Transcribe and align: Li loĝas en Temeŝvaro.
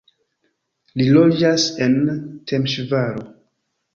Li 1.01 1.05
loĝas 1.17 1.67
en 1.87 1.93
Temeŝvaro. 2.53 3.25